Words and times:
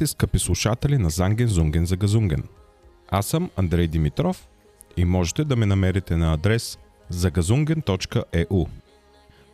Здравейте, 0.00 0.12
скъпи 0.12 0.38
слушатели 0.38 0.98
на 0.98 1.10
Занген 1.10 1.48
Зунген 1.48 1.86
за 1.86 1.96
Газунген. 1.96 2.42
Аз 3.10 3.26
съм 3.26 3.50
Андрей 3.56 3.86
Димитров 3.86 4.48
и 4.96 5.04
можете 5.04 5.44
да 5.44 5.56
ме 5.56 5.66
намерите 5.66 6.16
на 6.16 6.32
адрес 6.32 6.78
zagazungen.eu. 7.12 8.68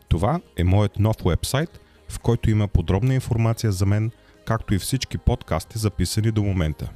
Това 0.08 0.40
е 0.56 0.64
моят 0.64 0.98
нов 0.98 1.16
вебсайт, 1.24 1.80
в 2.08 2.20
който 2.20 2.50
има 2.50 2.68
подробна 2.68 3.14
информация 3.14 3.72
за 3.72 3.86
мен, 3.86 4.10
както 4.44 4.74
и 4.74 4.78
всички 4.78 5.18
подкасти 5.18 5.78
записани 5.78 6.30
до 6.30 6.42
момента. 6.42 6.90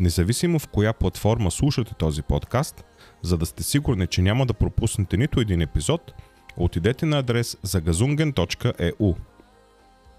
Независимо 0.00 0.58
в 0.58 0.68
коя 0.68 0.92
платформа 0.92 1.50
слушате 1.50 1.94
този 1.94 2.22
подкаст, 2.22 2.84
за 3.22 3.38
да 3.38 3.46
сте 3.46 3.62
сигурни, 3.62 4.06
че 4.06 4.22
няма 4.22 4.46
да 4.46 4.54
пропуснете 4.54 5.16
нито 5.16 5.40
един 5.40 5.60
епизод, 5.60 6.12
отидете 6.56 7.06
на 7.06 7.18
адрес 7.18 7.56
zagazungen.eu. 7.66 9.16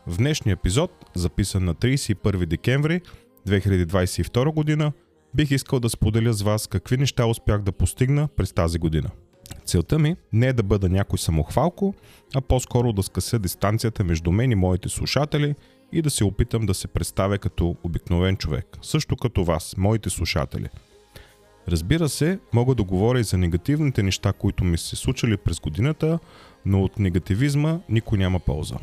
В 0.08 0.18
днешния 0.18 0.54
епизод, 0.54 0.92
записан 1.16 1.66
на 1.66 1.76
31 1.76 2.46
декември 2.46 3.02
2022 3.48 4.54
година, 4.54 4.92
бих 5.36 5.52
искал 5.52 5.80
да 5.80 5.90
споделя 5.90 6.34
с 6.34 6.42
вас 6.42 6.68
какви 6.68 6.98
неща 6.98 7.26
успях 7.26 7.62
да 7.62 7.72
постигна 7.72 8.28
през 8.28 8.54
тази 8.54 8.80
година. 8.80 9.10
Целта 9.66 10.00
ми 10.00 10.16
не 10.34 10.48
е 10.48 10.54
да 10.54 10.64
бъда 10.64 10.90
някой 10.90 11.20
самохвалко, 11.20 11.94
а 12.36 12.42
по-скоро 12.42 12.94
да 12.94 13.04
скъся 13.04 13.40
дистанцията 13.40 14.04
между 14.04 14.32
мен 14.32 14.52
и 14.52 14.56
моите 14.56 14.90
слушатели 14.90 15.56
и 15.92 16.02
да 16.02 16.10
се 16.10 16.24
опитам 16.24 16.66
да 16.66 16.74
се 16.74 16.88
представя 16.88 17.38
като 17.38 17.76
обикновен 17.84 18.38
човек, 18.38 18.78
също 18.82 19.16
като 19.16 19.44
вас, 19.44 19.76
моите 19.78 20.10
слушатели. 20.10 20.68
Разбира 21.68 22.10
се, 22.10 22.40
мога 22.54 22.76
да 22.76 22.84
говоря 22.84 23.20
и 23.20 23.24
за 23.24 23.38
негативните 23.38 24.04
неща, 24.04 24.34
които 24.34 24.64
ми 24.64 24.78
се 24.78 24.96
случили 24.96 25.38
през 25.38 25.60
годината, 25.60 26.20
но 26.66 26.84
от 26.84 27.00
негативизма 27.00 27.80
никой 27.90 28.18
няма 28.18 28.40
полза. 28.40 28.76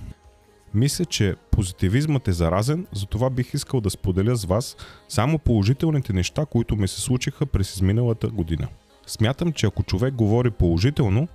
Мисля, 0.75 1.05
че 1.05 1.35
позитивизмът 1.51 2.29
е 2.29 2.33
заразен, 2.33 2.87
затова 2.93 3.31
бих 3.31 3.55
искал 3.55 3.81
да 3.81 3.91
споделя 3.91 4.37
с 4.37 4.45
вас 4.45 4.77
само 5.09 5.39
положителните 5.39 6.13
неща, 6.13 6.47
които 6.47 6.77
ми 6.77 6.89
се 6.89 7.01
случиха 7.01 7.47
през 7.47 7.75
изминалата 7.75 8.29
година. 8.29 8.69
Смятам, 9.07 9.53
че 9.53 9.67
ако 9.67 9.83
човек 9.83 10.15
говори 10.15 10.51
положително, 10.51 11.29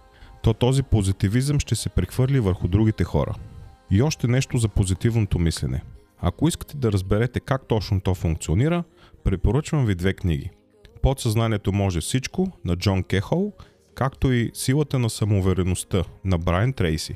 то 0.44 0.54
този 0.54 0.84
позитивизъм 0.84 1.60
ще 1.60 1.76
се 1.76 1.90
прехвърли 1.90 2.40
върху 2.40 2.68
другите 2.68 3.04
хора. 3.04 3.36
И 3.92 4.02
още 4.02 4.28
нещо 4.28 4.58
за 4.58 4.68
позитивното 4.68 5.40
мислене. 5.40 5.84
Ако 6.22 6.48
искате 6.48 6.78
да 6.78 6.92
разберете 6.92 7.40
как 7.40 7.68
точно 7.68 8.02
то 8.02 8.16
функционира, 8.16 8.84
препоръчвам 9.24 9.86
ви 9.86 9.96
две 9.96 10.14
книги. 10.14 10.50
Подсъзнанието 11.02 11.74
може 11.74 12.02
всичко 12.02 12.52
на 12.66 12.76
Джон 12.76 13.04
Кехол, 13.04 13.54
както 13.96 14.32
и 14.32 14.52
Силата 14.54 15.00
на 15.00 15.10
самоувереността 15.10 16.04
на 16.26 16.38
Брайан 16.38 16.74
Трейси. 16.74 17.16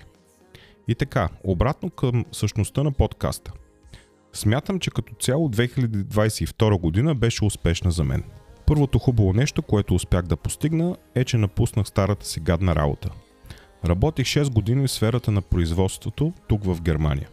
И 0.89 0.95
така, 0.95 1.29
обратно 1.43 1.89
към 1.89 2.25
същността 2.31 2.83
на 2.83 2.91
подкаста. 2.91 3.51
Смятам, 4.33 4.79
че 4.79 4.91
като 4.91 5.13
цяло 5.13 5.49
2022 5.49 6.79
година 6.79 7.15
беше 7.15 7.45
успешна 7.45 7.91
за 7.91 8.03
мен. 8.03 8.23
Първото 8.65 8.99
хубаво 8.99 9.33
нещо, 9.33 9.61
което 9.61 9.95
успях 9.95 10.25
да 10.25 10.37
постигна, 10.37 10.95
е, 11.15 11.23
че 11.23 11.37
напуснах 11.37 11.87
старата 11.87 12.25
си 12.25 12.39
гадна 12.39 12.75
работа. 12.75 13.09
Работих 13.85 14.25
6 14.25 14.53
години 14.53 14.87
в 14.87 14.91
сферата 14.91 15.31
на 15.31 15.41
производството 15.41 16.33
тук 16.47 16.63
в 16.63 16.81
Германия. 16.81 17.29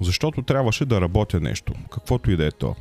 Защото 0.00 0.42
трябваше 0.42 0.84
да 0.84 1.00
работя 1.00 1.40
нещо, 1.40 1.72
каквото 1.90 2.30
и 2.30 2.36
да 2.36 2.46
е 2.46 2.50
то. 2.50 2.74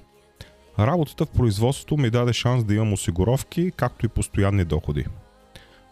Работата 0.79 1.25
в 1.25 1.31
производството 1.31 1.97
ми 1.97 2.09
даде 2.09 2.33
шанс 2.33 2.63
да 2.63 2.73
имам 2.73 2.93
осигуровки, 2.93 3.71
както 3.75 4.05
и 4.05 4.09
постоянни 4.09 4.65
доходи– 4.65 5.05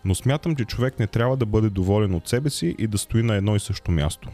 но 0.06 0.16
смятам, 0.16 0.56
че 0.56 0.66
човек 0.66 1.00
не 1.00 1.08
трябва 1.08 1.38
да 1.38 1.46
бъде 1.46 1.70
доволен 1.70 2.16
от 2.16 2.28
себе 2.28 2.50
си 2.50 2.76
и 2.80 2.88
да 2.88 2.98
стои 2.98 3.24
на 3.24 3.36
едно 3.36 3.56
и 3.56 3.60
също 3.60 3.92
място. 3.92 4.30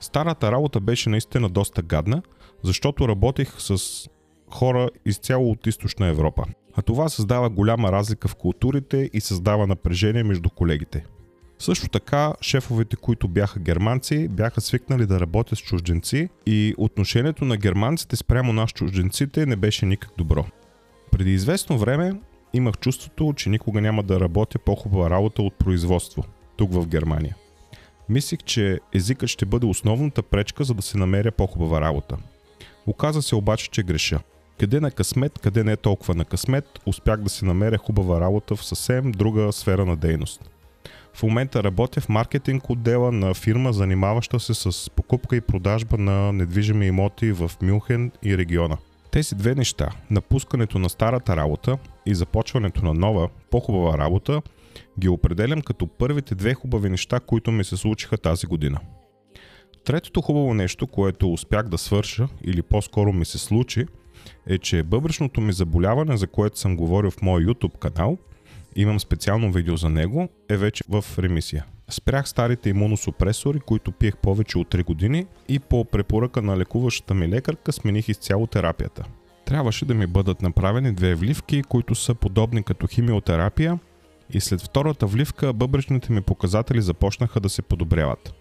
Старата 0.00 0.52
работа 0.52 0.80
беше 0.80 1.10
наистина 1.10 1.48
доста 1.48 1.82
гадна, 1.82 2.22
защото 2.62 3.08
работех 3.08 3.52
с 3.58 3.78
хора 4.50 4.90
изцяло 5.06 5.50
от 5.50 5.66
източна 5.66 6.06
Европа. 6.06 6.44
А 6.76 6.82
това 6.82 7.08
създава 7.08 7.50
голяма 7.50 7.92
разлика 7.92 8.28
в 8.28 8.34
културите 8.34 9.10
и 9.12 9.20
създава 9.20 9.66
напрежение 9.66 10.22
между 10.22 10.50
колегите. 10.50 11.04
Също 11.58 11.88
така, 11.88 12.34
шефовете, 12.40 12.96
които 12.96 13.28
бяха 13.28 13.60
германци, 13.60 14.28
бяха 14.28 14.60
свикнали 14.60 15.06
да 15.06 15.20
работят 15.20 15.58
с 15.58 15.62
чужденци 15.62 16.28
и 16.46 16.74
отношението 16.78 17.44
на 17.44 17.56
германците 17.56 18.16
спрямо 18.16 18.52
нас 18.52 18.70
чужденците 18.70 19.46
не 19.46 19.56
беше 19.56 19.86
никак 19.86 20.10
добро. 20.18 20.46
Преди 21.10 21.30
известно 21.30 21.78
време 21.78 22.12
имах 22.54 22.78
чувството, 22.78 23.32
че 23.36 23.48
никога 23.48 23.80
няма 23.80 24.02
да 24.02 24.20
работя 24.20 24.58
по-хубава 24.58 25.10
работа 25.10 25.42
от 25.42 25.54
производство, 25.54 26.24
тук 26.56 26.72
в 26.72 26.86
Германия. 26.86 27.36
Мислих, 28.08 28.38
че 28.44 28.80
езикът 28.94 29.28
ще 29.28 29.46
бъде 29.46 29.66
основната 29.66 30.22
пречка, 30.22 30.64
за 30.64 30.74
да 30.74 30.82
се 30.82 30.98
намеря 30.98 31.32
по-хубава 31.32 31.80
работа. 31.80 32.16
Оказа 32.86 33.22
се 33.22 33.34
обаче, 33.34 33.70
че 33.70 33.82
греша. 33.82 34.20
Къде 34.60 34.80
на 34.80 34.90
късмет, 34.90 35.38
къде 35.38 35.64
не 35.64 35.72
е 35.72 35.76
толкова 35.76 36.14
на 36.14 36.24
късмет, 36.24 36.80
успях 36.86 37.20
да 37.20 37.30
се 37.30 37.44
намеря 37.44 37.78
хубава 37.78 38.20
работа 38.20 38.56
в 38.56 38.64
съвсем 38.64 39.12
друга 39.12 39.52
сфера 39.52 39.84
на 39.84 39.96
дейност. 39.96 40.50
В 41.14 41.22
момента 41.22 41.64
работя 41.64 42.00
в 42.00 42.08
маркетинг 42.08 42.70
отдела 42.70 43.12
на 43.12 43.34
фирма, 43.34 43.72
занимаваща 43.72 44.40
се 44.40 44.54
с 44.54 44.90
покупка 44.90 45.36
и 45.36 45.40
продажба 45.40 45.98
на 45.98 46.32
недвижими 46.32 46.86
имоти 46.86 47.32
в 47.32 47.50
Мюнхен 47.62 48.12
и 48.22 48.38
региона. 48.38 48.76
Тези 49.14 49.34
две 49.34 49.54
неща, 49.54 49.90
напускането 50.10 50.78
на 50.78 50.88
старата 50.88 51.36
работа 51.36 51.78
и 52.06 52.14
започването 52.14 52.84
на 52.84 52.94
нова, 52.94 53.28
по-хубава 53.50 53.98
работа, 53.98 54.42
ги 54.98 55.08
определям 55.08 55.62
като 55.62 55.86
първите 55.86 56.34
две 56.34 56.54
хубави 56.54 56.90
неща, 56.90 57.20
които 57.20 57.52
ми 57.52 57.64
се 57.64 57.76
случиха 57.76 58.18
тази 58.18 58.46
година. 58.46 58.80
Третото 59.84 60.20
хубаво 60.20 60.54
нещо, 60.54 60.86
което 60.86 61.32
успях 61.32 61.68
да 61.68 61.78
свърша, 61.78 62.28
или 62.44 62.62
по-скоро 62.62 63.12
ми 63.12 63.24
се 63.24 63.38
случи, 63.38 63.86
е, 64.46 64.58
че 64.58 64.82
бъбречното 64.82 65.40
ми 65.40 65.52
заболяване, 65.52 66.16
за 66.16 66.26
което 66.26 66.58
съм 66.58 66.76
говорил 66.76 67.10
в 67.10 67.22
моя 67.22 67.46
YouTube 67.46 67.78
канал, 67.78 68.18
имам 68.76 69.00
специално 69.00 69.52
видео 69.52 69.76
за 69.76 69.88
него, 69.88 70.28
е 70.48 70.56
вече 70.56 70.84
в 70.88 71.04
ремисия. 71.18 71.64
Спрях 71.90 72.28
старите 72.28 72.68
имуносупресори, 72.68 73.60
които 73.60 73.92
пиех 73.92 74.16
повече 74.16 74.58
от 74.58 74.74
3 74.74 74.84
години 74.84 75.26
и 75.48 75.58
по 75.58 75.84
препоръка 75.84 76.40
на 76.40 76.58
лекуващата 76.58 77.14
ми 77.14 77.28
лекарка 77.28 77.72
смених 77.72 78.08
изцяло 78.08 78.46
терапията. 78.46 79.04
Трябваше 79.44 79.84
да 79.84 79.94
ми 79.94 80.06
бъдат 80.06 80.42
направени 80.42 80.92
две 80.92 81.14
вливки, 81.14 81.62
които 81.62 81.94
са 81.94 82.14
подобни 82.14 82.62
като 82.62 82.86
химиотерапия 82.86 83.78
и 84.30 84.40
след 84.40 84.60
втората 84.62 85.06
вливка 85.06 85.52
бъбречните 85.52 86.12
ми 86.12 86.20
показатели 86.20 86.82
започнаха 86.82 87.40
да 87.40 87.48
се 87.48 87.62
подобряват. 87.62 88.34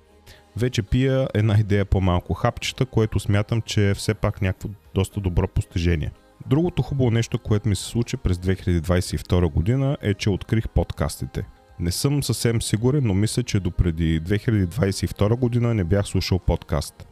Вече 0.58 0.84
пия 0.84 1.28
една 1.34 1.60
идея 1.60 1.86
по-малко 1.86 2.34
хапчета, 2.34 2.86
което 2.86 3.20
смятам, 3.20 3.62
че 3.62 3.90
е 3.90 3.94
все 3.94 4.14
пак 4.14 4.42
някакво 4.42 4.70
доста 4.96 5.20
добро 5.20 5.48
постижение. 5.48 6.12
Другото 6.48 6.82
хубаво 6.82 7.12
нещо, 7.12 7.40
което 7.40 7.70
ми 7.70 7.76
се 7.76 7.84
случи 7.84 8.18
през 8.18 8.38
2022 8.38 9.52
година 9.52 9.98
е, 10.02 10.14
че 10.14 10.30
открих 10.30 10.70
подкастите. 10.70 11.46
Не 11.84 11.92
съм 11.92 12.24
съвсем 12.24 12.62
сигурен, 12.62 13.04
но 13.08 13.14
мисля, 13.14 13.44
че 13.44 13.60
допреди 13.60 14.22
2022 14.22 15.36
година 15.36 15.74
не 15.74 15.84
бях 15.84 16.08
слушал 16.08 16.40
подкаст. 16.40 17.08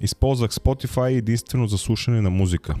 Използвах 0.00 0.50
Spotify 0.50 1.18
единствено 1.18 1.66
за 1.66 1.78
слушане 1.78 2.20
на 2.20 2.30
музика. 2.30 2.74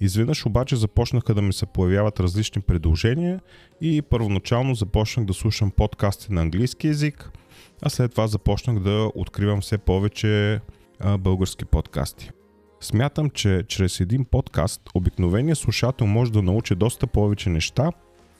Изведнъж 0.00 0.46
обаче 0.46 0.76
започнаха 0.76 1.34
да 1.34 1.42
ми 1.42 1.52
се 1.52 1.66
появяват 1.66 2.20
различни 2.20 2.62
предложения 2.62 3.40
и 3.80 4.02
първоначално 4.02 4.74
започнах 4.74 5.26
да 5.26 5.34
слушам 5.34 5.70
подкасти 5.70 6.32
на 6.32 6.40
английски 6.40 6.86
язик, 6.86 7.30
а 7.82 7.90
след 7.90 8.10
това 8.10 8.26
започнах 8.26 8.78
да 8.78 9.10
откривам 9.14 9.60
все 9.60 9.78
повече 9.78 10.60
а, 11.00 11.18
български 11.18 11.64
подкасти. 11.64 12.30
Смятам, 12.80 13.30
че 13.30 13.64
чрез 13.68 14.00
един 14.00 14.24
подкаст 14.24 14.80
обикновеният 14.94 15.58
слушател 15.58 16.06
може 16.06 16.32
да 16.32 16.42
научи 16.42 16.74
доста 16.74 17.06
повече 17.06 17.50
неща 17.50 17.92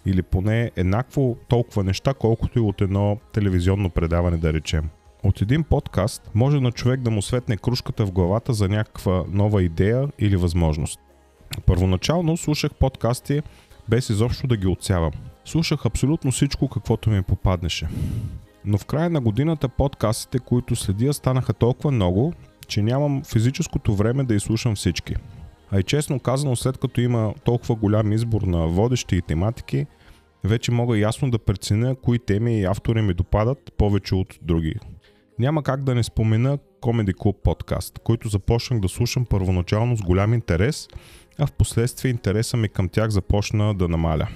или 0.06 0.22
поне 0.22 0.70
еднакво 0.76 1.36
толкова 1.48 1.84
неща, 1.84 2.14
колкото 2.14 2.58
и 2.58 2.62
от 2.62 2.80
едно 2.80 3.18
телевизионно 3.32 3.90
предаване 3.90 4.36
да 4.36 4.52
речем. 4.52 4.88
От 5.24 5.40
един 5.40 5.64
подкаст 5.64 6.30
може 6.34 6.60
на 6.60 6.72
човек 6.72 7.00
да 7.00 7.10
му 7.10 7.22
светне 7.22 7.56
кружката 7.56 8.06
в 8.06 8.12
главата 8.12 8.52
за 8.52 8.68
някаква 8.68 9.24
нова 9.28 9.62
идея 9.62 10.08
или 10.18 10.36
възможност. 10.36 11.00
Първоначално 11.66 12.36
слушах 12.36 12.74
подкасти 12.74 13.42
без 13.88 14.10
изобщо 14.10 14.46
да 14.46 14.56
ги 14.56 14.66
отсявам. 14.66 15.12
Слушах 15.44 15.86
абсолютно 15.86 16.30
всичко, 16.30 16.68
каквото 16.68 17.10
ми 17.10 17.22
попаднеше. 17.22 17.88
Но 18.64 18.78
в 18.78 18.84
края 18.84 19.10
на 19.10 19.20
годината 19.20 19.68
подкастите, 19.68 20.38
които 20.38 20.76
следя, 20.76 21.14
станаха 21.14 21.52
толкова 21.52 21.90
много, 21.90 22.32
че 22.66 22.82
нямам 22.82 23.22
физическото 23.24 23.94
време 23.94 24.24
да 24.24 24.34
изслушам 24.34 24.74
всички. 24.74 25.14
А 25.70 25.80
и 25.80 25.82
честно 25.82 26.20
казано, 26.20 26.56
след 26.56 26.78
като 26.78 27.00
има 27.00 27.34
толкова 27.44 27.74
голям 27.74 28.12
избор 28.12 28.42
на 28.42 28.66
водещи 28.66 29.16
и 29.16 29.22
тематики, 29.22 29.86
вече 30.44 30.72
мога 30.72 30.98
ясно 30.98 31.30
да 31.30 31.38
преценя 31.38 31.94
кои 31.94 32.18
теми 32.18 32.60
и 32.60 32.64
автори 32.64 33.02
ми 33.02 33.14
допадат 33.14 33.72
повече 33.78 34.14
от 34.14 34.38
други. 34.42 34.74
Няма 35.38 35.62
как 35.62 35.84
да 35.84 35.94
не 35.94 36.02
спомена 36.02 36.58
Comedy 36.82 37.14
Club 37.14 37.36
подкаст, 37.42 37.98
който 37.98 38.28
започнах 38.28 38.80
да 38.80 38.88
слушам 38.88 39.26
първоначално 39.26 39.96
с 39.96 40.02
голям 40.02 40.34
интерес, 40.34 40.88
а 41.38 41.46
в 41.46 41.52
последствие 41.52 42.10
интереса 42.10 42.56
ми 42.56 42.68
към 42.68 42.88
тях 42.88 43.10
започна 43.10 43.74
да 43.74 43.88
намаля. 43.88 44.28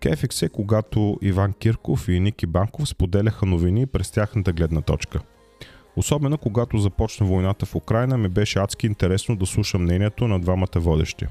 Кефик 0.00 0.32
се, 0.32 0.48
когато 0.48 1.18
Иван 1.22 1.52
Кирков 1.52 2.08
и 2.08 2.20
Ники 2.20 2.46
Банков 2.46 2.88
споделяха 2.88 3.46
новини 3.46 3.86
през 3.86 4.10
тяхната 4.10 4.52
гледна 4.52 4.80
точка. 4.80 5.20
Особено 6.00 6.38
когато 6.38 6.78
започна 6.78 7.26
войната 7.26 7.66
в 7.66 7.74
Украина, 7.74 8.18
ми 8.18 8.28
беше 8.28 8.58
адски 8.58 8.86
интересно 8.86 9.36
да 9.36 9.46
слушам 9.46 9.82
мнението 9.82 10.28
на 10.28 10.40
двамата 10.40 10.76
водещи. 10.76 11.26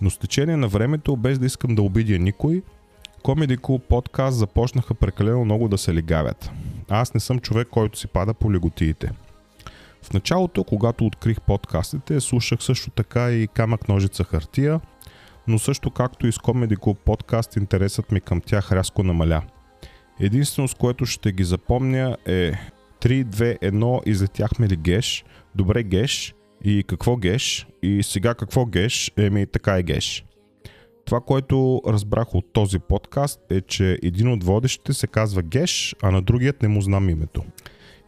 Но 0.00 0.10
с 0.10 0.18
течение 0.18 0.56
на 0.56 0.68
времето, 0.68 1.16
без 1.16 1.38
да 1.38 1.46
искам 1.46 1.74
да 1.74 1.82
обидя 1.82 2.18
никой, 2.18 2.62
Comedy 3.22 3.58
Cool 3.58 3.78
подкаст 3.78 4.38
започнаха 4.38 4.94
прекалено 4.94 5.44
много 5.44 5.68
да 5.68 5.78
се 5.78 5.94
лигавят. 5.94 6.50
Аз 6.88 7.14
не 7.14 7.20
съм 7.20 7.38
човек, 7.38 7.68
който 7.70 7.98
си 7.98 8.06
пада 8.06 8.34
по 8.34 8.52
лиготиите. 8.52 9.12
В 10.02 10.12
началото, 10.12 10.64
когато 10.64 11.06
открих 11.06 11.40
подкастите, 11.40 12.20
слушах 12.20 12.62
също 12.62 12.90
така 12.90 13.30
и 13.30 13.48
камък 13.48 13.88
ножица 13.88 14.24
хартия, 14.24 14.80
но 15.46 15.58
също 15.58 15.90
както 15.90 16.26
и 16.26 16.32
с 16.32 16.38
Comedy 16.38 16.76
Club 16.76 16.96
подкаст, 16.96 17.56
интересът 17.56 18.12
ми 18.12 18.20
към 18.20 18.40
тях 18.40 18.72
рязко 18.72 19.02
намаля. 19.02 19.42
Единствено 20.20 20.68
с 20.68 20.74
което 20.74 21.06
ще 21.06 21.32
ги 21.32 21.44
запомня 21.44 22.16
е 22.26 22.52
3, 23.00 23.24
2, 23.24 23.58
1, 23.58 24.08
излетяхме 24.08 24.68
ли 24.68 24.76
геш? 24.76 25.24
Добре 25.54 25.82
геш. 25.82 26.34
И 26.64 26.84
какво 26.88 27.16
геш? 27.16 27.66
И 27.82 28.02
сега 28.02 28.34
какво 28.34 28.66
геш? 28.66 29.12
Еми 29.16 29.46
така 29.46 29.78
е 29.78 29.82
геш. 29.82 30.24
Това, 31.10 31.20
което 31.20 31.82
разбрах 31.86 32.34
от 32.34 32.52
този 32.52 32.78
подкаст 32.78 33.40
е, 33.50 33.60
че 33.60 33.98
един 34.02 34.28
от 34.32 34.44
водещите 34.44 34.92
се 34.92 35.06
казва 35.06 35.42
Геш, 35.42 35.96
а 36.02 36.10
на 36.10 36.22
другият 36.22 36.62
не 36.62 36.68
му 36.68 36.80
знам 36.80 37.08
името. 37.08 37.44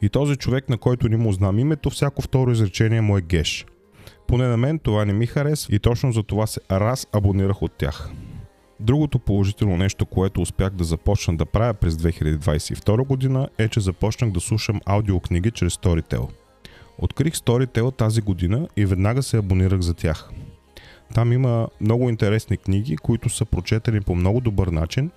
И 0.03 0.09
този 0.09 0.37
човек, 0.37 0.69
на 0.69 0.79
който 0.79 1.09
не 1.09 1.17
му 1.17 1.33
знам 1.33 1.59
името, 1.59 1.91
всяко 1.91 2.23
второ 2.23 2.51
изречение 2.51 3.01
му 3.01 3.19
е 3.19 3.21
Геш. 3.21 3.67
Поне 4.27 4.47
на 4.47 4.57
мен 4.57 4.79
това 4.79 5.05
не 5.05 5.13
ми 5.13 5.27
харесва 5.27 5.75
и 5.75 5.79
точно 5.79 6.13
за 6.13 6.23
това 6.23 6.47
се 6.47 6.61
раз 6.71 7.07
абонирах 7.13 7.63
от 7.63 7.73
тях. 7.73 8.11
Другото 8.83 9.19
положително 9.19 9.77
нещо, 9.77 10.07
което 10.07 10.43
успях 10.43 10.71
да 10.71 10.85
започна 10.85 11.37
да 11.37 11.47
правя 11.47 11.75
през 11.75 11.95
2022 11.95 13.07
година 13.07 13.49
е, 13.59 13.69
че 13.69 13.81
започнах 13.81 14.31
да 14.31 14.41
слушам 14.41 14.81
аудиокниги 14.87 15.51
чрез 15.51 15.75
Storytel. 15.75 16.29
Открих 16.99 17.35
Storytel 17.35 17.97
тази 17.97 18.21
година 18.21 18.69
и 18.77 18.87
веднага 18.87 19.23
се 19.23 19.37
абонирах 19.37 19.81
за 19.81 19.95
тях. 19.95 20.31
Там 21.15 21.33
има 21.33 21.69
много 21.81 22.09
интересни 22.09 22.57
книги, 22.57 22.97
които 22.97 23.29
са 23.29 23.45
прочетени 23.45 24.01
по 24.01 24.15
много 24.15 24.41
добър 24.41 24.67
начин 24.67 25.11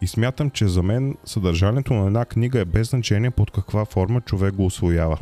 и 0.00 0.06
смятам, 0.06 0.50
че 0.50 0.68
за 0.68 0.82
мен 0.82 1.16
съдържанието 1.24 1.94
на 1.94 2.06
една 2.06 2.24
книга 2.24 2.60
е 2.60 2.64
без 2.64 2.90
значение 2.90 3.30
под 3.30 3.50
каква 3.50 3.84
форма 3.84 4.20
човек 4.20 4.54
го 4.54 4.66
освоява. 4.66 5.18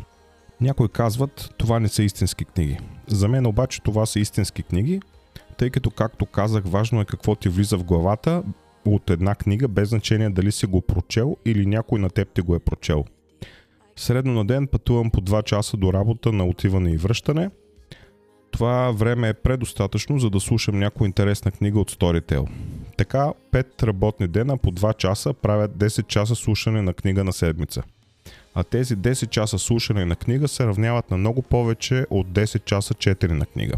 Някои 0.61 0.89
казват, 0.89 1.53
това 1.57 1.79
не 1.79 1.87
са 1.87 2.03
истински 2.03 2.45
книги. 2.45 2.77
За 3.07 3.27
мен 3.27 3.45
обаче 3.45 3.81
това 3.81 4.05
са 4.05 4.19
истински 4.19 4.63
книги, 4.63 5.01
тъй 5.61 5.69
като, 5.69 5.89
както 5.89 6.25
казах, 6.25 6.63
важно 6.65 7.01
е 7.01 7.05
какво 7.05 7.35
ти 7.35 7.49
влиза 7.49 7.77
в 7.77 7.83
главата 7.83 8.43
от 8.85 9.09
една 9.09 9.35
книга, 9.35 9.67
без 9.67 9.89
значение 9.89 10.29
дали 10.29 10.51
си 10.51 10.65
го 10.65 10.81
прочел 10.81 11.37
или 11.45 11.65
някой 11.65 11.99
на 11.99 12.09
теб 12.09 12.29
ти 12.33 12.41
го 12.41 12.55
е 12.55 12.59
прочел. 12.59 13.05
Средно 13.95 14.33
на 14.33 14.45
ден 14.45 14.67
пътувам 14.67 15.11
по 15.11 15.21
2 15.21 15.43
часа 15.43 15.77
до 15.77 15.93
работа 15.93 16.31
на 16.31 16.45
отиване 16.45 16.91
и 16.91 16.97
връщане. 16.97 17.49
Това 18.51 18.91
време 18.91 19.29
е 19.29 19.33
предостатъчно, 19.33 20.19
за 20.19 20.29
да 20.29 20.39
слушам 20.39 20.79
някоя 20.79 21.07
интересна 21.07 21.51
книга 21.51 21.79
от 21.79 21.91
Storytel. 21.91 22.49
Така, 22.97 23.33
5 23.51 23.83
работни 23.83 24.27
дена 24.27 24.57
по 24.57 24.71
2 24.71 24.97
часа 24.97 25.33
правят 25.33 25.71
10 25.71 26.07
часа 26.07 26.35
слушане 26.35 26.81
на 26.81 26.93
книга 26.93 27.23
на 27.23 27.33
седмица. 27.33 27.83
А 28.55 28.63
тези 28.63 28.97
10 28.97 29.29
часа 29.29 29.59
слушане 29.59 30.05
на 30.05 30.15
книга 30.15 30.47
се 30.47 30.65
равняват 30.65 31.11
на 31.11 31.17
много 31.17 31.41
повече 31.41 32.05
от 32.09 32.27
10 32.27 32.65
часа 32.65 32.93
4 32.93 33.31
на 33.31 33.45
книга. 33.45 33.77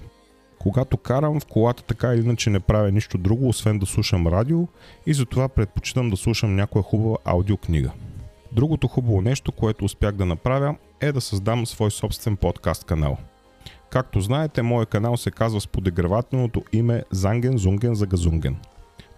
Когато 0.63 0.97
карам 0.97 1.39
в 1.39 1.45
колата 1.45 1.83
така 1.83 2.13
или 2.13 2.21
иначе 2.21 2.49
не 2.49 2.59
правя 2.59 2.91
нищо 2.91 3.17
друго, 3.17 3.49
освен 3.49 3.79
да 3.79 3.85
слушам 3.85 4.27
радио 4.27 4.67
и 5.05 5.13
затова 5.13 5.49
предпочитам 5.49 6.09
да 6.09 6.17
слушам 6.17 6.55
някоя 6.55 6.83
хубава 6.83 7.17
аудиокнига. 7.25 7.91
Другото 8.51 8.87
хубаво 8.87 9.21
нещо, 9.21 9.51
което 9.51 9.85
успях 9.85 10.15
да 10.15 10.25
направя 10.25 10.75
е 11.01 11.11
да 11.11 11.21
създам 11.21 11.65
свой 11.65 11.91
собствен 11.91 12.37
подкаст 12.37 12.83
канал. 12.83 13.17
Както 13.89 14.21
знаете, 14.21 14.61
моят 14.61 14.89
канал 14.89 15.17
се 15.17 15.31
казва 15.31 15.61
с 15.61 15.67
подигравателното 15.67 16.63
име 16.73 17.03
Занген 17.11 17.57
Зунген 17.57 17.95
за 17.95 18.05
Газунген. 18.05 18.55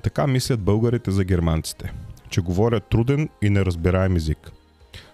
Така 0.03 0.27
мислят 0.27 0.59
българите 0.59 1.11
за 1.11 1.23
германците, 1.23 1.93
че 2.29 2.41
говорят 2.41 2.89
труден 2.89 3.29
и 3.41 3.49
неразбираем 3.49 4.15
език. 4.15 4.51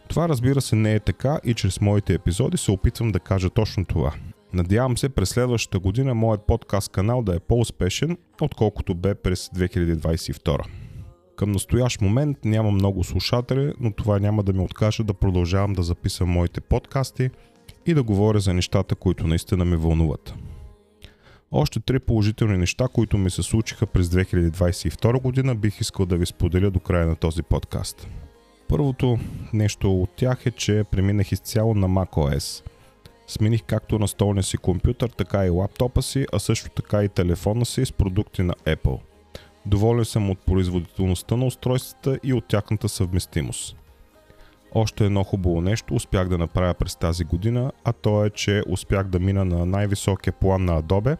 Това 0.07 0.29
разбира 0.29 0.61
се 0.61 0.75
не 0.75 0.93
е 0.93 0.99
така 0.99 1.39
и 1.43 1.53
чрез 1.53 1.81
моите 1.81 2.13
епизоди 2.13 2.57
се 2.57 2.71
опитвам 2.71 3.11
да 3.11 3.19
кажа 3.19 3.49
точно 3.49 3.85
това– 3.85 4.13
Надявам 4.53 4.97
се 4.97 5.09
през 5.09 5.29
следващата 5.29 5.79
година 5.79 6.13
моят 6.13 6.47
подкаст 6.47 6.91
канал 6.91 7.21
да 7.21 7.35
е 7.35 7.39
по-успешен, 7.39 8.17
отколкото 8.41 8.95
бе 8.95 9.15
през 9.15 9.49
2022. 9.49 10.57
Към 11.35 11.51
настоящ 11.51 12.01
момент 12.01 12.37
няма 12.45 12.71
много 12.71 13.03
слушатели, 13.03 13.73
но 13.79 13.91
това 13.91 14.19
няма 14.19 14.43
да 14.43 14.53
ме 14.53 14.61
откаже 14.61 15.03
да 15.03 15.13
продължавам 15.13 15.73
да 15.73 15.83
записвам 15.83 16.29
моите 16.29 16.61
подкасти 16.61 17.29
и 17.85 17.93
да 17.93 18.03
говоря 18.03 18.39
за 18.39 18.53
нещата, 18.53 18.95
които 18.95 19.27
наистина 19.27 19.65
ме 19.65 19.77
вълнуват. 19.77 20.33
Още 21.51 21.79
три 21.79 21.99
положителни 21.99 22.57
неща, 22.57 22.87
които 22.93 23.17
ми 23.17 23.29
се 23.29 23.43
случиха 23.43 23.85
през 23.85 24.07
2022 24.07 25.21
година, 25.21 25.55
бих 25.55 25.81
искал 25.81 26.05
да 26.05 26.17
ви 26.17 26.25
споделя 26.25 26.71
до 26.71 26.79
края 26.79 27.07
на 27.07 27.15
този 27.15 27.43
подкаст. 27.43 28.07
Първото 28.67 29.19
нещо 29.53 30.01
от 30.01 30.09
тях 30.15 30.45
е, 30.45 30.51
че 30.51 30.83
преминах 30.91 31.31
изцяло 31.31 31.75
на 31.75 31.89
macOS– 31.89 32.65
Смених 33.31 33.63
както 33.63 33.99
настолния 33.99 34.43
си 34.43 34.57
компютър, 34.57 35.09
така 35.09 35.45
и 35.45 35.49
лаптопа 35.49 36.01
си, 36.01 36.25
а 36.33 36.39
също 36.39 36.69
така 36.69 37.03
и 37.03 37.09
телефона 37.09 37.65
си 37.65 37.85
с 37.85 37.91
продукти 37.91 38.43
на 38.43 38.53
Apple. 38.53 38.99
Доволен 39.65 40.05
съм 40.05 40.29
от 40.29 40.39
производителността 40.39 41.35
на 41.35 41.45
устройствата 41.45 42.19
и 42.23 42.33
от 42.33 42.45
тяхната 42.47 42.89
съвместимост. 42.89 43.75
Още 44.73 45.05
едно 45.05 45.23
хубаво 45.23 45.61
нещо 45.61 45.95
успях 45.95 46.29
да 46.29 46.37
направя 46.37 46.73
през 46.73 46.95
тази 46.95 47.23
година, 47.23 47.71
а 47.83 47.93
то 47.93 48.25
е, 48.25 48.29
че 48.29 48.63
успях 48.69 49.07
да 49.07 49.19
мина 49.19 49.45
на 49.45 49.65
най-високия 49.65 50.33
план 50.33 50.65
на 50.65 50.83
Adobe, 50.83 51.17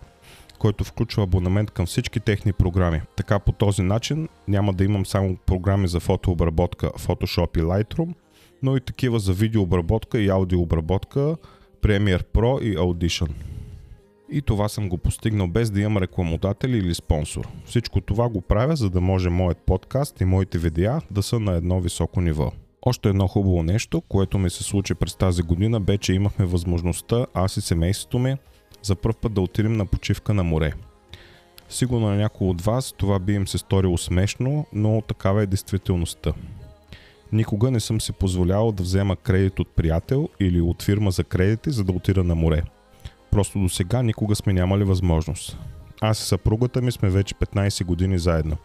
който 0.59 0.83
включва 0.83 1.23
абонамент 1.23 1.71
към 1.71 1.85
всички 1.85 2.19
техни 2.19 2.53
програми. 2.53 3.01
Така 3.17 3.39
по 3.39 3.51
този 3.51 3.81
начин 3.81 4.29
няма 4.47 4.73
да 4.73 4.83
имам 4.83 5.05
само 5.05 5.37
програми 5.45 5.87
за 5.87 5.99
фотообработка 5.99 6.89
Photoshop 6.89 7.57
и 7.57 7.61
Lightroom, 7.61 8.13
но 8.63 8.77
и 8.77 8.81
такива 8.81 9.19
за 9.19 9.33
видеообработка 9.33 10.19
и 10.19 10.29
аудиообработка, 10.29 11.35
Premiere 11.81 12.23
Pro 12.33 12.61
и 12.61 12.77
Audition. 12.77 13.29
И 14.31 14.41
това 14.41 14.69
съм 14.69 14.89
го 14.89 14.97
постигнал 14.97 15.47
без 15.47 15.71
да 15.71 15.81
имам 15.81 15.97
рекламодател 15.97 16.69
или 16.69 16.95
спонсор. 16.95 17.47
Всичко 17.65 18.01
това 18.01 18.29
го 18.29 18.41
правя, 18.41 18.75
за 18.75 18.89
да 18.89 19.01
може 19.01 19.29
моят 19.29 19.57
подкаст 19.57 20.21
и 20.21 20.25
моите 20.25 20.57
видеа 20.57 21.01
да 21.11 21.23
са 21.23 21.39
на 21.39 21.53
едно 21.53 21.81
високо 21.81 22.21
ниво. 22.21 22.51
Още 22.85 23.09
едно 23.09 23.27
хубаво 23.27 23.63
нещо, 23.63 24.01
което 24.01 24.37
ми 24.37 24.49
се 24.49 24.63
случи 24.63 24.95
през 24.95 25.15
тази 25.15 25.41
година, 25.41 25.79
бе, 25.79 25.97
че 25.97 26.13
имахме 26.13 26.45
възможността, 26.45 27.25
аз 27.33 27.57
и 27.57 27.61
семейството 27.61 28.19
ми, 28.19 28.35
за 28.83 28.95
първ 28.95 29.15
път 29.21 29.33
да 29.33 29.41
отидем 29.41 29.73
на 29.73 29.85
почивка 29.85 30.33
на 30.33 30.43
море. 30.43 30.73
Сигурно 31.69 32.07
на 32.07 32.15
някой 32.15 32.47
от 32.47 32.61
вас 32.61 32.93
това 32.97 33.19
би 33.19 33.33
им 33.33 33.47
се 33.47 33.57
сторило 33.57 33.97
смешно, 33.97 34.65
но 34.73 35.01
такава 35.01 35.43
е 35.43 35.47
действителността. 35.47 36.33
Никога 37.33 37.71
не 37.71 37.79
съм 37.79 38.01
си 38.01 38.13
позволявал 38.13 38.71
да 38.71 38.83
взема 38.83 39.15
кредит 39.15 39.59
от 39.59 39.75
приятел 39.75 40.29
или 40.39 40.61
от 40.61 40.83
фирма 40.83 41.11
за 41.11 41.23
кредити, 41.23 41.71
за 41.71 41.83
да 41.83 41.91
отида 41.91 42.23
на 42.23 42.35
море. 42.35 42.63
Просто 43.31 43.59
до 43.59 43.69
сега 43.69 44.01
никога 44.01 44.35
сме 44.35 44.53
нямали 44.53 44.83
възможност. 44.83 45.57
Аз 46.01 46.19
и 46.19 46.27
съпругата 46.27 46.81
ми 46.81 46.91
сме 46.91 47.09
вече 47.09 47.35
15 47.35 47.85
години 47.85 48.19
заедно. 48.19 48.57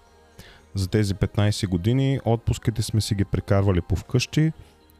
За 0.74 0.88
тези 0.88 1.14
15 1.14 1.68
години 1.68 2.20
отпуските 2.24 2.82
сме 2.82 3.00
си 3.00 3.14
ги 3.14 3.24
прекарвали 3.24 3.80
по 3.80 3.96
вкъщи 3.96 4.52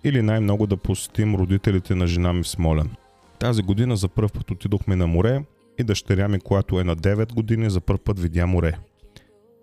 или 0.04 0.22
най-много 0.22 0.66
да 0.66 0.76
посетим 0.76 1.34
родителите 1.34 1.94
на 1.94 2.06
жена 2.06 2.32
ми 2.32 2.42
в 2.42 2.48
Смолен. 2.48 2.90
Тази 3.38 3.62
година 3.62 3.96
за 3.96 4.08
първ 4.08 4.28
път 4.28 4.50
отидохме 4.50 4.96
на 4.96 5.06
море 5.06 5.44
и 5.78 5.84
дъщеря 5.84 6.28
ми, 6.28 6.40
която 6.40 6.80
е 6.80 6.84
на 6.84 6.96
9 6.96 7.34
години, 7.34 7.70
за 7.70 7.80
първ 7.80 7.98
път 8.04 8.20
видя 8.20 8.46
море. 8.46 8.78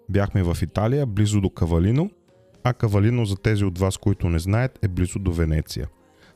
Бяхме 0.09 0.43
в 0.43 0.57
Италия, 0.61 1.05
близо 1.05 1.41
до 1.41 1.49
Кавалино 1.49 2.09
а 2.63 2.73
Кавалино 2.73 3.25
за 3.25 3.35
тези 3.35 3.65
от 3.65 3.79
вас, 3.79 3.97
които 3.97 4.29
не 4.29 4.39
знаят, 4.39 4.79
е 4.81 4.87
близо 4.87 5.19
до 5.19 5.31
Венеция. 5.31 5.87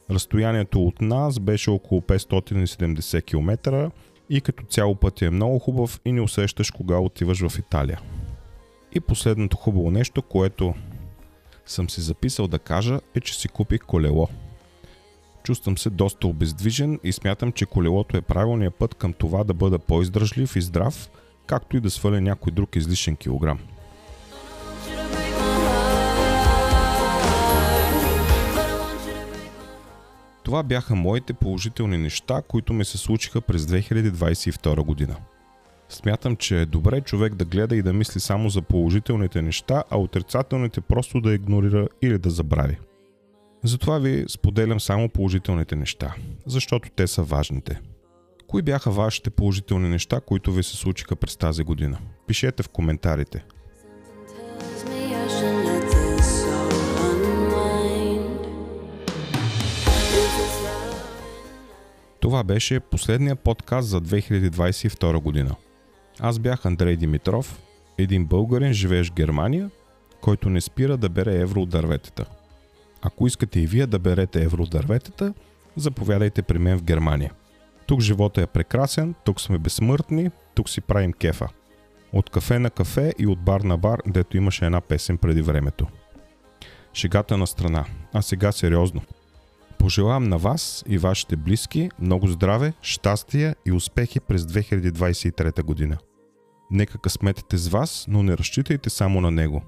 Разстоянието 0.10 0.84
от 0.84 1.02
нас 1.02 1.40
беше 1.40 1.70
около 1.70 2.02
570 2.02 3.26
км 3.26 3.92
и 4.30 4.42
като 4.42 4.64
цяло 4.66 4.96
пътя 4.96 5.26
е 5.26 5.30
много 5.30 5.60
хубав 5.60 6.02
и 6.06 6.12
не 6.12 6.22
усещаш 6.22 6.72
кога 6.72 6.98
отиваш 6.98 7.48
в 7.48 7.60
Италия. 7.60 8.02
И 8.94 9.00
последното 9.00 9.58
хубаво 9.58 9.92
нещо, 9.92 10.22
което 10.22 10.74
съм 11.66 11.90
си 11.90 12.02
записал 12.02 12.48
да 12.48 12.60
кажа 12.60 13.00
е, 13.16 13.20
че 13.20 13.40
си 13.40 13.48
купих 13.48 13.82
колело. 13.82 14.28
Чувствам 15.44 15.78
се 15.78 15.90
доста 15.90 16.28
обездвижен 16.28 17.00
и 17.04 17.12
смятам, 17.12 17.52
че 17.52 17.66
колелото 17.66 18.18
е 18.18 18.22
правилният 18.22 18.76
път 18.76 18.96
към 18.96 19.14
това 19.14 19.44
да 19.44 19.54
бъда 19.54 19.80
по-издръжлив 19.80 20.56
и 20.56 20.62
здрав, 20.62 21.10
както 21.46 21.78
и 21.78 21.82
да 21.82 21.90
сваля 21.90 22.22
някой 22.22 22.52
друг 22.52 22.76
излишен 22.76 23.16
килограм. 23.16 23.60
Това 30.48 30.64
бяха 30.64 30.96
моите 30.96 31.34
положителни 31.34 31.98
неща, 31.98 32.42
които 32.48 32.74
ми 32.74 32.86
се 32.86 32.98
случиха 32.98 33.42
през 33.42 33.66
2022 33.66 34.82
година. 34.86 35.16
Смятам, 35.90 36.36
че 36.36 36.62
е 36.62 36.66
добре 36.66 37.02
човек 37.02 37.36
да 37.36 37.46
гледа 37.46 37.76
и 37.76 37.82
да 37.82 37.94
мисли 37.94 38.20
само 38.20 38.50
за 38.50 38.62
положителните 38.62 39.42
неща, 39.42 39.84
а 39.90 39.98
отрицателните 39.98 40.82
просто 40.82 41.22
да 41.22 41.34
игнорира 41.34 41.88
или 42.02 42.18
да 42.18 42.30
забрави. 42.30 42.78
Затова 43.64 44.00
ви 44.00 44.26
споделям 44.28 44.80
само 44.80 45.10
положителните 45.10 45.76
неща, 45.76 46.16
защото 46.46 46.90
те 46.96 47.08
са 47.08 47.24
важните. 47.24 47.82
Кои 48.48 48.62
бяха 48.62 48.92
вашите 48.92 49.30
положителни 49.30 49.90
неща, 49.90 50.22
които 50.22 50.52
ви 50.52 50.64
се 50.64 50.78
случиха 50.78 51.16
през 51.16 51.38
тази 51.38 51.64
година? 51.64 51.98
Пишете 52.28 52.64
в 52.64 52.70
коментарите. 52.70 53.46
Това 62.20 62.44
беше 62.44 62.80
последния 62.80 63.36
подкаст 63.36 63.88
за 63.88 64.02
2022 64.02 65.22
година. 65.22 65.56
Аз 66.20 66.40
бях 66.40 66.66
Андрей 66.66 66.96
Димитров, 66.96 67.62
един 67.98 68.26
българин, 68.26 68.74
живеещ 68.74 69.12
в 69.12 69.14
Германия, 69.14 69.70
който 70.22 70.50
не 70.50 70.62
спира 70.62 70.98
да 70.98 71.10
бере 71.10 71.36
евро 71.36 71.62
от 71.62 71.70
дърветата. 71.70 72.26
Ако 73.02 73.28
искате 73.28 73.60
и 73.60 73.68
вие 73.68 73.88
да 73.88 74.00
берете 74.00 74.44
евро 74.44 74.64
от 74.64 74.70
дърветата, 74.70 75.34
заповядайте 75.76 76.42
при 76.42 76.58
мен 76.58 76.78
в 76.78 76.84
Германия. 76.84 77.32
Тук 77.86 78.02
живота 78.02 78.42
е 78.42 78.48
прекрасен, 78.48 79.16
тук 79.26 79.42
сме 79.42 79.58
безсмъртни, 79.58 80.32
тук 80.56 80.70
си 80.70 80.82
правим 80.82 81.14
кефа. 81.14 81.48
От 82.14 82.30
кафе 82.30 82.60
на 82.60 82.70
кафе 82.70 83.14
и 83.20 83.28
от 83.28 83.40
бар 83.40 83.62
на 83.62 83.78
бар, 83.78 84.02
дето 84.08 84.38
имаше 84.38 84.66
една 84.66 84.82
песен 84.82 85.18
преди 85.18 85.42
времето. 85.42 85.88
Шегата 86.94 87.38
на 87.38 87.48
страна. 87.48 87.86
А 88.14 88.22
сега 88.22 88.52
сериозно. 88.52 89.02
Пожелавам 89.80 90.24
на 90.24 90.38
вас 90.38 90.84
и 90.88 90.98
вашите 90.98 91.36
близки 91.36 91.90
много 92.00 92.28
здраве, 92.28 92.74
щастие 92.82 93.56
и 93.66 93.72
успехи 93.72 94.20
през 94.20 94.42
2023 94.42 95.64
година. 95.64 95.98
Нека 96.72 96.98
късметът 96.98 97.54
е 97.54 97.58
с 97.58 97.68
вас, 97.68 98.06
но 98.08 98.24
не 98.24 98.38
разчитайте 98.38 98.90
само 98.90 99.22
на 99.22 99.32
него. 99.32 99.64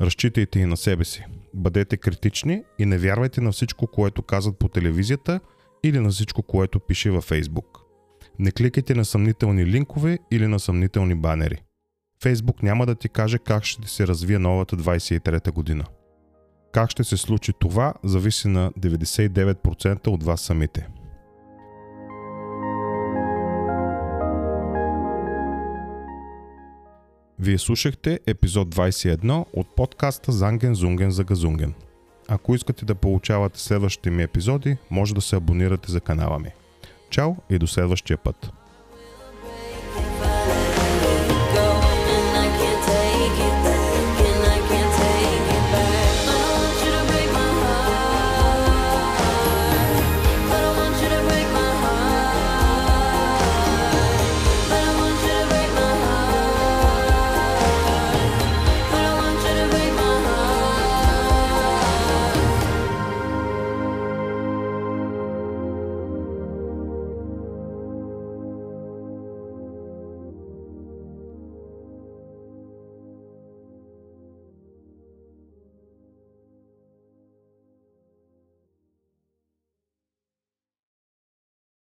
Разчитайте 0.00 0.58
и 0.58 0.66
на 0.66 0.76
себе 0.76 1.04
си. 1.04 1.24
Бъдете 1.54 1.96
критични 1.96 2.62
и 2.78 2.86
не 2.86 2.98
вярвайте 2.98 3.40
на 3.40 3.52
всичко, 3.52 3.86
което 3.86 4.22
казват 4.22 4.58
по 4.58 4.68
телевизията 4.68 5.40
или 5.84 6.00
на 6.00 6.10
всичко, 6.10 6.42
което 6.42 6.80
пише 6.80 7.10
във 7.10 7.24
Фейсбук. 7.24 7.78
Не 8.38 8.50
кликайте 8.50 8.94
на 8.94 9.04
съмнителни 9.04 9.66
линкове 9.66 10.18
или 10.30 10.46
на 10.46 10.60
съмнителни 10.60 11.14
банери. 11.14 11.62
Фейсбук 12.22 12.62
няма 12.62 12.86
да 12.86 12.94
ти 12.94 13.08
каже 13.08 13.38
как 13.38 13.64
ще 13.64 13.88
се 13.88 14.06
развие 14.06 14.38
новата 14.38 14.76
23 14.76 15.52
година. 15.52 15.84
Как 16.72 16.90
ще 16.90 17.04
се 17.04 17.16
случи 17.16 17.52
това, 17.58 17.94
зависи 18.04 18.48
на 18.48 18.72
99% 18.72 20.08
от 20.08 20.22
вас 20.22 20.40
самите. 20.40 20.88
Вие 27.38 27.58
слушахте 27.58 28.20
епизод 28.26 28.74
21 28.74 29.44
от 29.52 29.76
подкаста 29.76 30.32
Занген 30.32 30.74
Зунген 30.74 31.10
за 31.10 31.24
Газунген. 31.24 31.74
Ако 32.28 32.54
искате 32.54 32.84
да 32.84 32.94
получавате 32.94 33.60
следващите 33.60 34.10
ми 34.10 34.22
епизоди, 34.22 34.76
може 34.90 35.14
да 35.14 35.20
се 35.20 35.36
абонирате 35.36 35.92
за 35.92 36.00
канала 36.00 36.38
ми. 36.38 36.50
Чао 37.10 37.34
и 37.50 37.58
до 37.58 37.66
следващия 37.66 38.18
път! 38.18 38.61